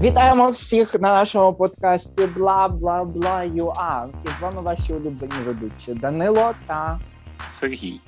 [0.00, 4.08] Вітаємо всіх на нашому подкасті бла бла бла юа.
[4.24, 7.00] І з вами ваші улюблені ведучі Данило та
[7.48, 8.00] Сергій.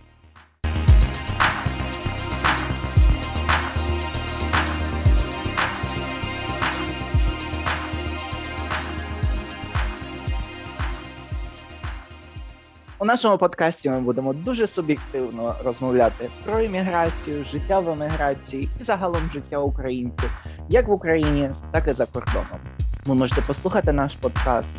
[13.09, 19.59] Нашому подкасті ми будемо дуже суб'єктивно розмовляти про імміграцію, життя в еміграції і загалом життя
[19.59, 22.61] українців, як в Україні, так і за кордоном.
[23.07, 24.77] Ви можете послухати наш подкаст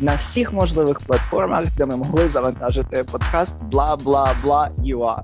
[0.00, 5.22] на всіх можливих платформах, де ми могли завантажити подкаст бла бла бла юа.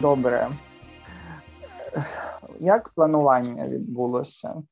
[0.00, 0.48] Добре.
[2.60, 4.62] Як планування відбулося?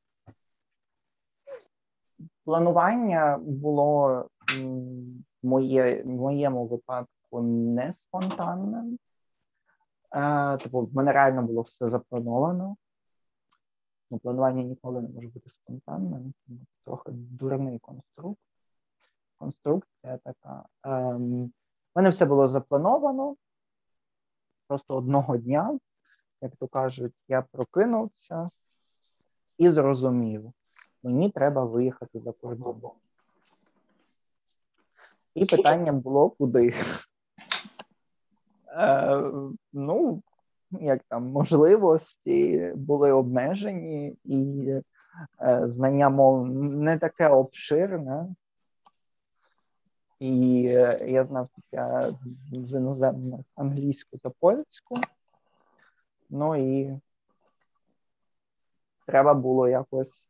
[2.44, 4.08] Планування було
[4.58, 8.98] в моє, в моєму випадку не спонтанним.
[10.14, 12.76] Е, Типу, в мене реально було все заплановано.
[14.10, 16.34] Ну, Планування ніколи не може бути спонтанним,
[16.84, 18.40] трохи дурний конструкт.
[19.38, 20.64] Конструкція така.
[21.14, 21.50] У
[21.94, 23.36] мене все було заплановано
[24.66, 25.78] просто одного дня,
[26.40, 28.50] як то кажуть, я прокинувся
[29.58, 30.52] і зрозумів,
[31.02, 32.90] мені треба виїхати за кордон.
[35.34, 36.74] І питання було куди.
[38.68, 39.30] Е,
[39.72, 40.22] Ну,
[40.70, 44.68] як там можливості були обмежені, і
[45.40, 48.26] е, знання мов не таке обширне.
[50.24, 51.86] І е, я знав тільки
[52.66, 54.96] з іноземних англійську та польську.
[56.30, 57.00] Ну і
[59.06, 60.28] треба було якось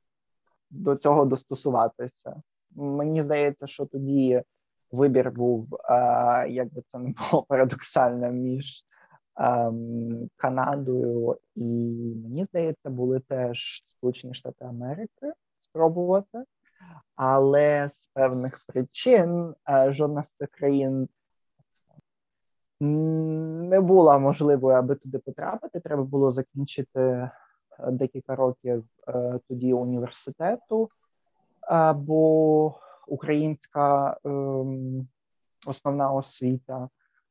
[0.71, 2.43] до цього достосуватися.
[2.71, 4.43] Мені здається, що тоді
[4.91, 8.85] вибір був, е, як би це не було парадоксально, між
[9.41, 9.73] е,
[10.37, 11.65] Канадою і
[12.25, 16.45] мені здається, були теж Сполучені Штати Америки спробувати
[17.17, 21.09] але з певних причин е, жодна з цих країн
[22.81, 25.81] не була можливою, аби туди потрапити.
[25.81, 27.31] Треба було закінчити е,
[27.91, 30.91] декілька років е, тоді університету,
[31.95, 32.75] бо
[33.09, 35.09] українська ем,
[35.67, 36.89] основна освіта,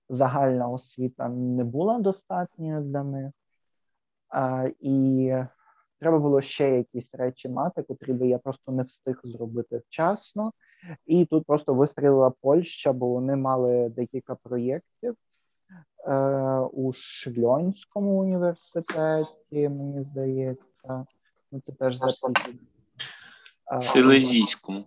[0.09, 3.31] загальна освіта не була достатньою для них.
[4.79, 5.33] І
[6.03, 10.51] Треба було ще якісь речі мати, котрі би я просто не встиг зробити вчасно.
[11.05, 15.15] І тут просто вистрілила Польща, бо вони мали декілька проєктів
[16.07, 16.15] е,
[16.59, 21.05] у Шльонському університеті, мені здається.
[21.51, 22.11] Ну, Це теж за
[23.81, 24.85] Селезійському.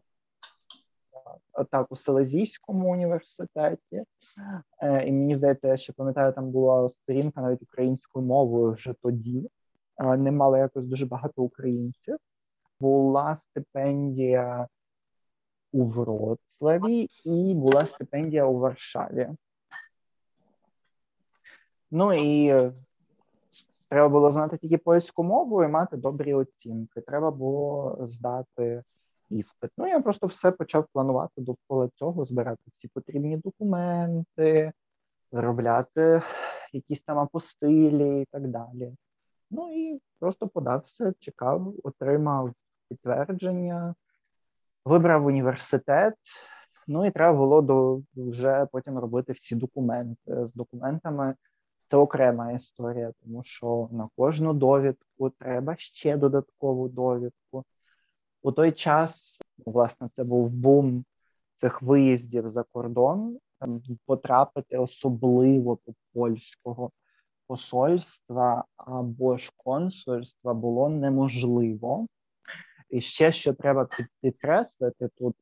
[1.71, 4.05] Так, у Селезійському університеті.
[4.83, 9.51] Е, і мені здається, я ще пам'ятаю, там була сторінка навіть українською мовою вже тоді
[9.99, 12.17] не мали якось дуже багато українців.
[12.81, 14.69] Була стипендія
[15.73, 19.29] у Вроцлаві і була стипендія у Варшаві.
[21.91, 22.53] Ну і
[23.89, 27.01] треба було знати тільки польську мову і мати добрі оцінки.
[27.01, 28.83] Треба було здати
[29.31, 29.71] іспит.
[29.79, 34.73] Ну, я просто все почав планувати довкола цього, збирати всі потрібні документи,
[35.33, 36.23] заробляти
[36.73, 38.93] якісь там апостилі і так далі.
[39.51, 42.53] Ну і просто подався, чекав, отримав
[42.89, 43.95] підтвердження,
[44.85, 46.15] вибрав університет.
[46.87, 50.47] Ну і треба було до вже потім робити всі документи.
[50.47, 51.35] З документами
[51.87, 57.65] це окрема історія, тому що на кожну довідку треба ще додаткову довідку.
[58.43, 61.05] У той час, власне, це був бум
[61.55, 63.39] цих виїздів за кордон,
[64.07, 66.91] потрапити особливо до польського
[67.47, 72.07] посольства або ж консульства було неможливо.
[72.91, 73.89] І ще що треба
[74.21, 75.37] підкреслити тут,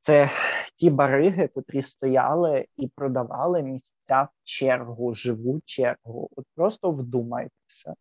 [0.00, 0.30] це
[0.76, 6.28] ті бариги, котрі стояли і продавали місця в чергу, живу чергу.
[6.36, 7.94] От просто вдумайтеся.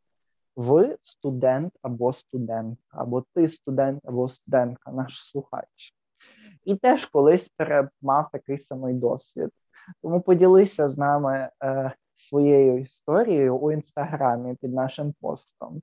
[0.55, 5.95] Ви студент або студентка, або ти студент або студентка, наш слухач.
[6.63, 7.51] І теж колись
[8.01, 9.49] мав такий самий досвід.
[10.01, 15.81] Тому поділися з нами, е, своєю історією у інстаграмі під нашим постом.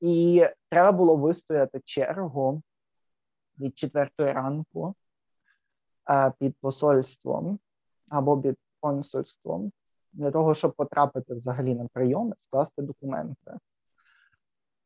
[0.00, 2.62] І треба було вистояти чергу
[3.58, 4.94] від четвертої ранку
[6.38, 7.58] під посольством
[8.08, 9.72] або під консульством
[10.12, 13.52] для того, щоб потрапити взагалі на прийом і скласти документи.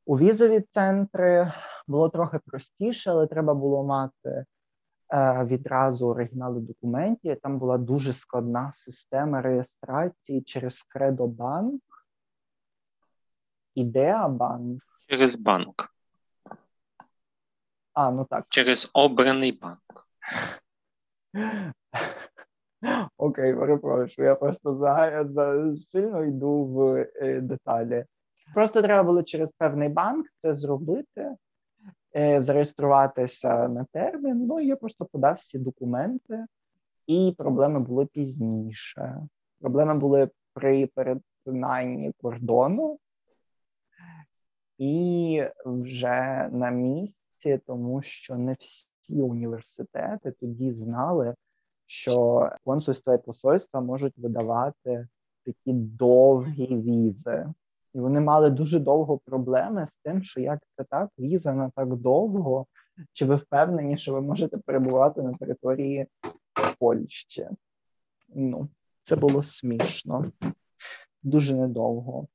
[0.07, 1.53] У візові центри
[1.87, 4.45] було трохи простіше, але треба було мати
[5.45, 7.37] відразу оригінали документів.
[7.43, 11.83] Там була дуже складна система реєстрації через Кредобанк,
[13.75, 14.83] Ідеабанк.
[15.09, 15.95] Через банк.
[17.93, 18.47] А, ну так.
[18.49, 20.09] Через обраний банк.
[23.17, 24.29] Окей, перепрошую.
[24.29, 28.05] Я просто за, за сильно йду в е, деталі.
[28.55, 31.37] Просто треба було через певний банк це зробити, е,
[32.15, 34.47] зареєструватися на термін.
[34.47, 36.47] Ну я просто подав всі документи,
[37.07, 39.27] і проблеми були пізніше.
[39.61, 42.99] Проблеми були при перетинанні кордону,
[44.79, 51.35] і вже на місці, тому що не всі університети тоді знали,
[51.87, 55.09] що консульства і посольства можуть видавати
[55.45, 57.47] такі довгі візи.
[57.95, 61.97] І вони мали дуже довго проблеми з тим, що як це так, віза на так
[61.97, 62.67] довго,
[63.13, 66.07] чи ви впевнені, що ви можете перебувати на території
[66.79, 67.49] Польщі?
[68.35, 68.69] Ну,
[69.03, 70.33] це було смішно,
[71.23, 72.27] дуже недовго.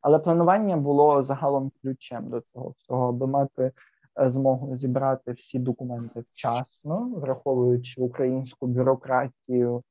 [0.00, 3.72] Але планування було загалом ключем до цього всього, аби мати
[4.20, 9.82] е, змогу зібрати всі документи вчасно, враховуючи українську бюрократію.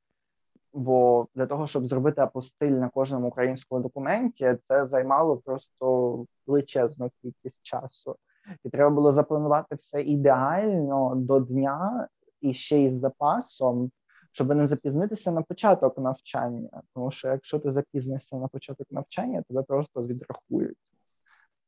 [0.78, 7.62] Бо для того, щоб зробити апостиль на кожному українському документі, це займало просто величезну кількість
[7.62, 8.16] часу,
[8.64, 12.08] і треба було запланувати все ідеально до дня
[12.40, 13.90] і ще із запасом,
[14.32, 16.82] щоб не запізнитися на початок навчання.
[16.94, 20.78] Тому що якщо ти запізнишся на початок навчання, тебе просто відрахують,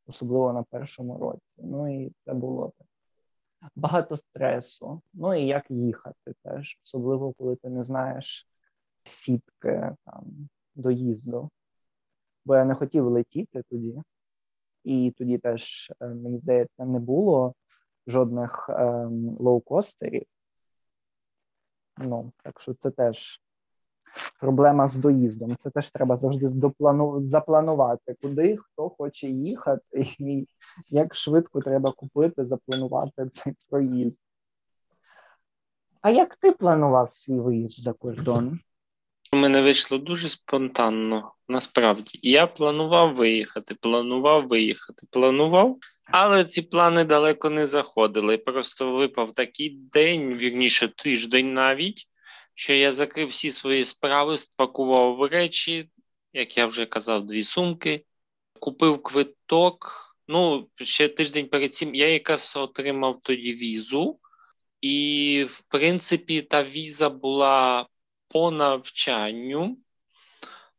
[0.06, 1.42] особливо на першому році.
[1.58, 2.86] Ну і це було так.
[3.76, 5.00] Багато стресу.
[5.14, 8.46] Ну і як їхати теж, особливо коли ти не знаєш
[9.04, 11.50] сітки там доїзду.
[12.44, 14.02] Бо я не хотів летіти тоді,
[14.84, 17.54] і тоді теж, е, мені здається, не було
[18.06, 20.26] жодних ем, лоукостерів.
[21.98, 23.40] Ну, так що це теж
[24.40, 25.56] проблема з доїздом.
[25.56, 27.26] Це теж треба завжди доплану...
[27.26, 29.82] запланувати, куди хто хоче їхати,
[30.18, 30.48] і
[30.86, 34.22] як швидко треба купити, запланувати цей проїзд.
[36.02, 38.60] А як ти планував свій виїзд за кордон?
[39.32, 42.20] У мене вийшло дуже спонтанно, насправді.
[42.22, 48.38] Я планував виїхати, планував виїхати, планував, але ці плани далеко не заходили.
[48.38, 52.08] Просто випав такий день, вірніше тиждень навіть,
[52.54, 55.90] що я закрив всі свої справи, спакував речі,
[56.32, 58.04] як я вже казав, дві сумки,
[58.60, 60.06] купив квиток.
[60.28, 64.18] Ну, ще тиждень перед цим я якраз отримав тоді візу,
[64.80, 67.86] і, в принципі, та віза була
[68.30, 69.76] по навчанню,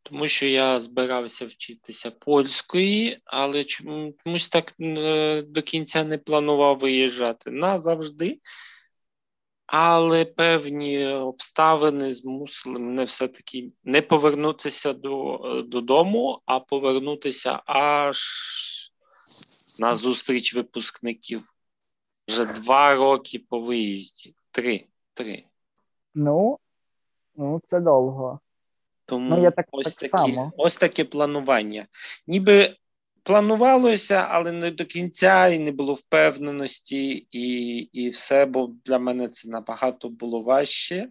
[0.03, 7.51] тому що я збирався вчитися польської, але чомусь так е, до кінця не планував виїжджати
[7.51, 8.39] назавжди.
[9.65, 15.37] Але певні обставини змусили мене все-таки не повернутися до,
[15.67, 18.19] додому, а повернутися аж
[19.79, 21.53] на зустріч випускників.
[22.27, 24.35] Вже два роки по виїзді.
[24.51, 24.85] Три.
[25.13, 25.43] Три.
[26.15, 26.57] Ну,
[27.41, 28.39] Ну, це довго.
[29.05, 30.51] Тому ну, я так, ось так такі, само.
[30.57, 31.87] ось таке планування.
[32.27, 32.75] Ніби
[33.23, 39.27] планувалося, але не до кінця, і не було впевненості, і і все, бо для мене
[39.27, 41.09] це набагато було важче,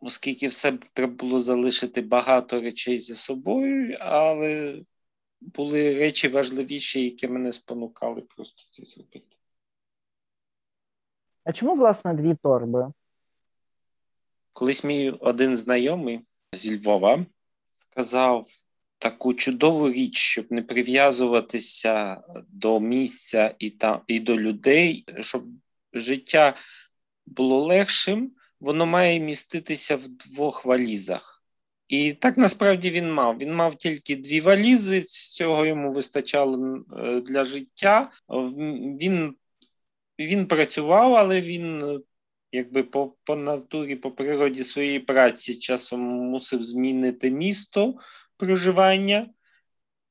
[0.00, 4.82] оскільки все треба було залишити багато речей за собою, але
[5.40, 9.36] були речі важливіші, які мене спонукали просто це зробити.
[11.44, 12.92] А чому, власне, дві торби?
[14.56, 16.20] Колись мій один знайомий
[16.52, 17.26] зі Львова
[17.78, 18.46] сказав
[18.98, 25.44] таку чудову річ, щоб не прив'язуватися до місця і та, і до людей, щоб
[25.92, 26.54] життя
[27.26, 31.44] було легшим, воно має міститися в двох валізах.
[31.88, 33.38] І так насправді він мав.
[33.38, 38.10] Він мав тільки дві валізи, цього йому вистачало е, для життя.
[39.00, 39.34] Він
[40.18, 42.00] він працював, але він
[42.52, 47.94] якби по по натурі, по природі своєї праці часом мусив змінити місто
[48.36, 49.26] проживання,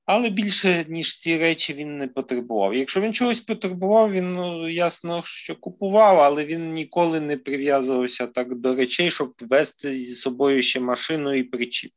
[0.05, 2.73] але більше, ніж ці речі, він не потребував.
[2.73, 8.55] Якщо він чогось потребував, він ну, ясно, що купував, але він ніколи не прив'язувався так
[8.55, 11.91] до речей, щоб вести зі собою ще машину і причіп.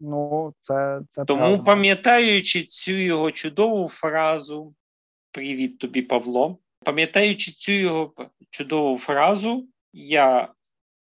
[0.00, 1.62] Ну, це, це Тому, правда.
[1.62, 4.74] пам'ятаючи цю його чудову фразу,
[5.30, 6.58] привіт тобі, Павло.
[6.84, 8.12] Пам'ятаючи цю його
[8.50, 10.54] чудову фразу, я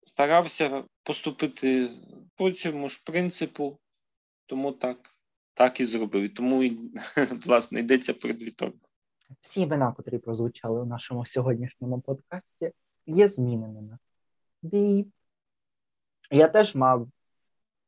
[0.03, 1.89] старався поступити
[2.35, 3.79] по цьому ж принципу,
[4.45, 4.97] тому так
[5.53, 6.33] так і зробив.
[6.33, 6.63] Тому,
[7.45, 8.79] власне, йдеться про дві торби.
[9.41, 12.71] всі імена, котрі прозвучали у нашому сьогоднішньому подкасті,
[13.05, 13.97] є зміненими.
[14.63, 15.05] І
[16.31, 17.07] я теж мав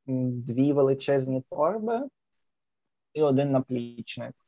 [0.06, 2.10] дві величезні торби
[3.14, 4.43] і один наплічник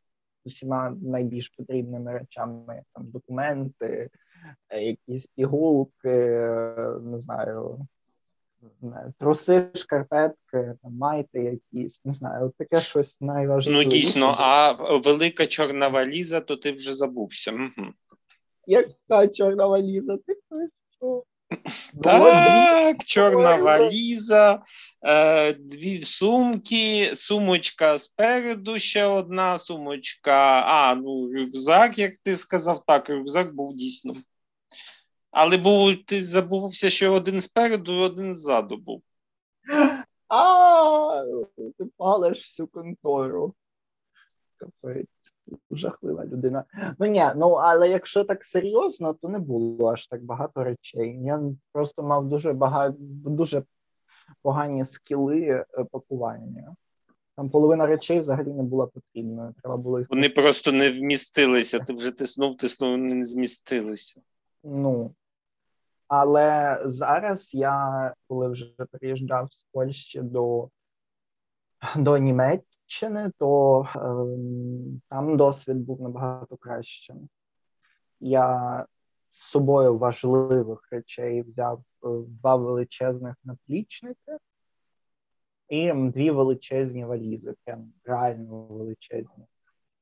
[0.45, 4.09] з усіма найбільш потрібними речами, там документи,
[4.69, 6.17] е, якісь пігулки,
[7.01, 7.87] не знаю,
[9.19, 11.39] труси, шкарпетки, там, майти
[11.73, 13.85] якісь, не знаю, таке щось найважливіше.
[13.85, 17.51] Ну, дійсно, а велика чорна валіза, то ти вже забувся.
[17.51, 17.87] Угу.
[18.67, 20.17] Яка чорна валіза?
[20.17, 20.35] Ти
[20.97, 21.23] що?
[22.03, 24.63] Так, чорна валіза,
[25.59, 30.63] дві сумки, сумочка спереду ще одна сумочка.
[30.65, 34.13] А, ну, рюкзак, як ти сказав, так, рюкзак був дійсно.
[35.31, 39.01] Але був, ти забувся, що один спереду, один ззаду був.
[40.27, 41.23] А,
[41.77, 43.53] ти палиш всю контору.
[44.57, 45.33] Капець,
[45.71, 46.63] жахлива людина.
[46.99, 51.19] Ну ні, ну але якщо так серйозно, то не було аж так багато речей.
[51.23, 53.63] Я просто мав дуже багато дуже
[54.41, 56.75] погані скіли е, пакування.
[57.35, 59.53] Там половина речей взагалі не була потрібною.
[59.61, 60.09] Треба було їх.
[60.09, 61.79] Вони просто не вмістилися.
[61.79, 64.21] Ти вже тиснув, тиснув, вони не змістилися.
[64.63, 65.11] Ну
[66.07, 70.69] але зараз я, коли вже приїжджав з Польщі до
[71.95, 73.99] до Німеччини, то е,
[75.09, 77.29] там досвід був набагато кращим.
[78.19, 78.85] Я
[79.35, 84.37] з собою важливих речей взяв е, два величезних наплічники
[85.69, 89.45] і дві величезні валізи, прям реально величезні.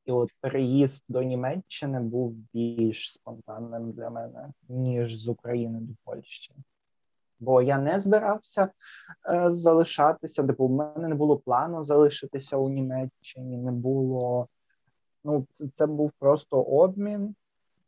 [0.05, 6.53] І от переїзд до Німеччини був більш спонтанним для мене, ніж з України до Польщі.
[7.39, 8.69] Бо я не збирався
[9.29, 14.47] е, залишатися, бо в мене не було плану залишитися у Німеччині, не було.
[15.23, 17.35] Ну, це, це був просто обмін,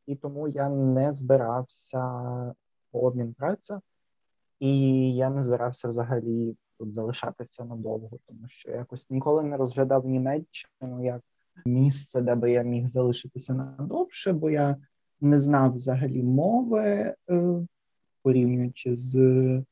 [0.08, 2.04] і тому я не збирався
[2.92, 3.82] обмін праця,
[4.60, 4.80] і
[5.16, 11.22] я не збирався взагалі тут залишатися надовго, тому що якось ніколи не розглядав Німеччину як
[11.66, 14.78] місце, де би я міг залишитися надовше, бо я
[15.22, 17.68] не знав взагалі мови, е,
[18.22, 19.64] порівнюючи з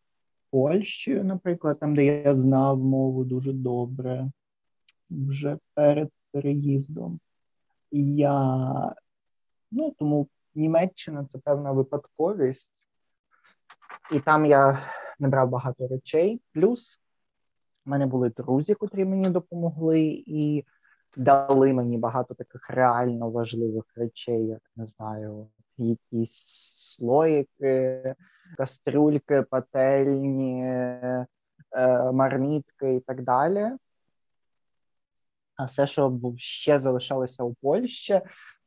[0.52, 4.32] Польщею, наприклад, там, де я знав мову дуже добре
[5.10, 7.20] вже перед переїздом.
[7.92, 8.96] Я
[9.74, 12.88] ну тому Німеччина це певна випадковість,
[14.12, 14.90] і там я
[15.20, 16.42] не брав багато речей.
[16.54, 17.02] Плюс
[17.86, 20.66] в мене були друзі, котрі мені допомогли, і
[21.18, 26.38] дали мені багато таких реально важливих речей, як не знаю, якісь
[26.98, 28.16] слоїки,
[28.58, 31.26] кастрюльки, пательні, е,
[32.14, 33.72] мармітки і так далі.
[35.56, 38.22] А все, що ще залишалося у Польщі,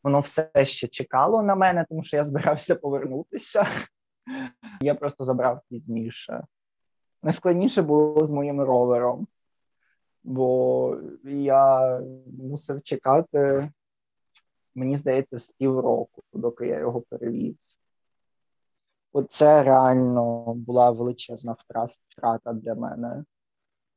[0.07, 3.67] воно все ще чекало на мене, тому що я збирався повернутися.
[4.81, 6.45] Я просто забрав пізніше.
[7.23, 9.27] Найскладніше було з моїм ровером
[10.27, 12.01] бо я
[12.39, 13.71] мусив чекати,
[14.75, 17.81] мені здається, з півроку, доки я його перевіз.
[19.13, 23.25] Оце реально була величезна втрата для мене.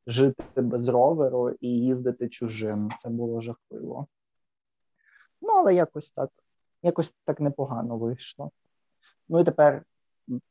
[0.07, 2.89] Жити без роверу і їздити чужим.
[2.89, 4.07] Це було жахливо.
[5.41, 6.29] Ну, але якось так,
[6.83, 8.51] якось так непогано вийшло.
[9.29, 9.83] Ну і тепер,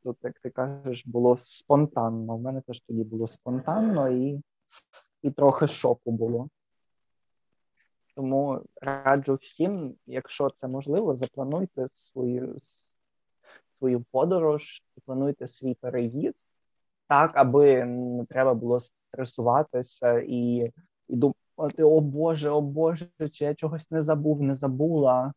[0.03, 2.35] тут, як ти кажеш, було спонтанно.
[2.35, 4.43] У мене теж тоді було спонтанно і
[5.23, 6.49] і трохи шоку було.
[8.15, 12.59] Тому раджу всім, якщо це можливо, заплануйте свою
[13.75, 16.49] свою подорож, плануйте свій переїзд
[17.09, 20.73] так, аби не треба було стресуватися і
[21.09, 21.17] і
[21.59, 25.33] думати, о Боже, о Боже, чи я чогось не забув, не забула,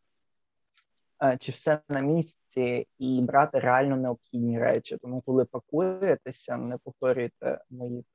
[1.23, 4.97] е, чи все на місці, і брати реально необхідні речі.
[4.97, 8.05] Тому, коли пакуєтеся, не повторюйте моїх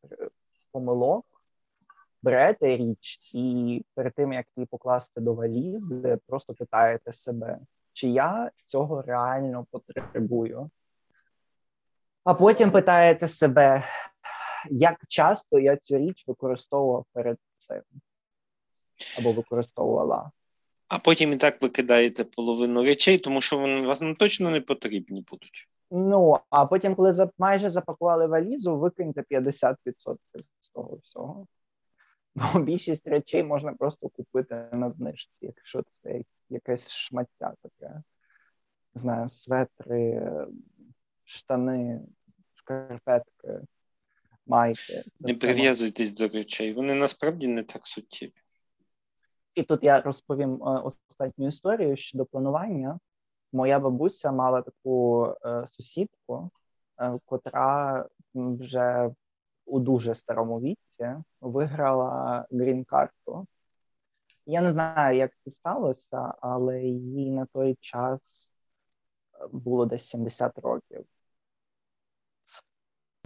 [0.72, 1.26] помилок
[2.22, 7.58] берете річ, і перед тим як її покласти до валізи, просто питаєте себе,
[7.92, 10.70] чи я цього реально потребую.
[12.24, 13.84] А потім питаєте себе,
[14.70, 17.82] як часто я цю річ використовував перед цим
[19.18, 20.30] або використовувала.
[20.88, 25.24] А потім і так викидаєте половину речей, тому що вони вас ну, точно не потрібні
[25.30, 25.68] будуть.
[25.90, 29.76] Ну, а потім, коли майже запакували валізу, викиньте 50%
[30.60, 31.46] з того всього.
[32.34, 37.94] Бо більшість речей можна просто купити на знижці, якщо це якесь шмаття таке.
[38.94, 40.32] Не знаю, светри,
[41.24, 42.00] штани,
[42.54, 43.60] шкарпетки,
[44.46, 45.04] майки.
[45.20, 48.32] Не прив'язуйтесь до речей, вони насправді не так суттєві.
[49.54, 52.98] І тут я розповім останню історію щодо планування.
[53.52, 55.34] Моя бабуся мала таку
[55.68, 56.50] сусідку,
[57.24, 59.10] котра вже
[59.64, 63.46] у дуже старому віці виграла грін-карту.
[64.46, 68.50] Я не знаю, як це сталося, але їй на той час
[69.52, 71.04] було десь 70 років.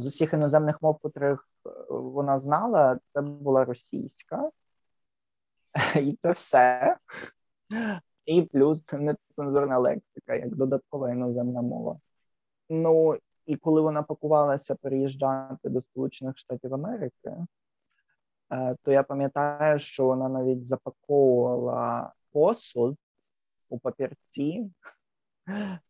[0.01, 4.51] З усіх іноземних мов, котрих е, вона знала, це була російська,
[5.97, 6.97] і це все.
[8.27, 11.99] І плюс нецензурна лексика, як додаткова іноземна мова.
[12.69, 17.37] Ну, і коли вона пакувалася переїжджати до Сполучених Штатів Америки,
[18.53, 22.99] е, то я пам'ятаю, що вона навіть запаковувала посуд
[23.69, 24.71] у папірці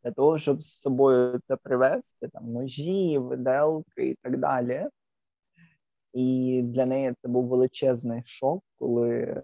[0.05, 4.87] для того, щоб з собою це привезти, там ножі, виделки і так далі.
[6.13, 9.43] І для неї це був величезний шок, коли е,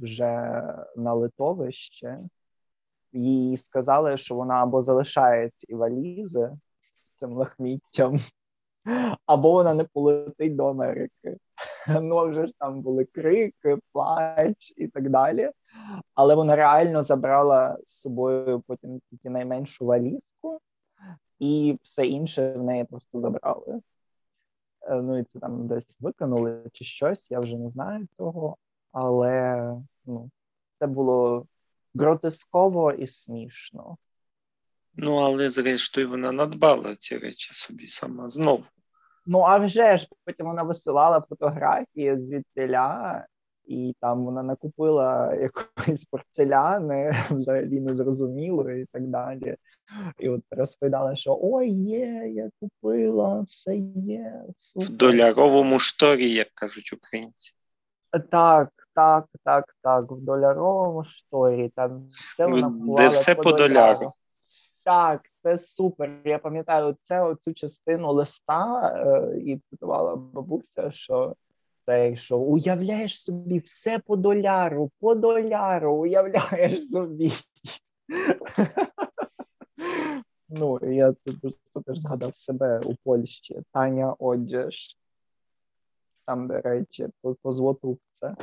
[0.00, 0.62] вже
[0.96, 2.18] на литовище
[3.12, 6.50] їй сказали, що вона або залишає ці валізи
[7.00, 8.18] з цим лахміттям,
[9.26, 11.36] або вона не полетить до Америки.
[12.02, 15.50] Ну вже ж там були крики, плач і так далі.
[16.14, 20.60] Але вона реально забрала з собою потім тільки найменшу валізку,
[21.38, 23.80] і все інше в неї просто забрали.
[24.82, 28.56] Е, ну і це там десь викинули чи щось, я вже не знаю цього,
[28.92, 30.30] але ну,
[30.78, 31.46] це було
[31.94, 33.96] гротесково і смішно.
[34.94, 38.64] Ну, але зрештою вона надбала ці речі собі сама знову.
[39.30, 43.26] Ну, а вже ж потім вона висилала фотографії звідтиля,
[43.66, 49.56] і там вона накупила якоїсь порцеляни, взагалі незрозуміло і так далі.
[50.18, 54.42] І от розповідала, що ой, є, я купила, все є.
[54.56, 54.88] Супер.
[54.88, 57.52] В доляровому шторі, як кажуть українці.
[58.30, 60.12] Так, так, так, так.
[60.12, 61.72] В доляровому шторі.
[61.76, 64.12] Там все вона Де все по доляру.
[64.84, 66.20] Так, це супер.
[66.24, 71.36] Я пам'ятаю це оцю частину листа е, і цитувала бабуся, що
[71.86, 77.32] це що уявляєш собі все по доляру, по доляру, уявляєш собі.
[80.48, 83.62] Ну, я просто теж згадав себе у Польщі.
[83.72, 84.96] Таня Одяж.
[86.26, 88.34] Там, до речі, по, по злоту це.